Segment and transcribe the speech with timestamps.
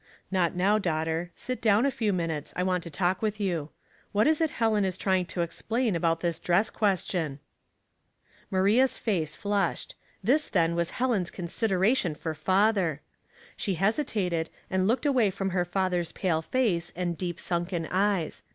[0.31, 1.29] "Not now, daughter.
[1.35, 3.69] Sit down a few min utes, I want to talk with you.
[4.13, 7.37] What is it Helen is trying to explain about this dress question?
[7.93, 9.93] '* Maria's face flushed.
[10.23, 13.01] This then was Helen's consideration for father.
[13.55, 18.41] She hesitated, and looked away from her father's pale face and deep sunken eyes.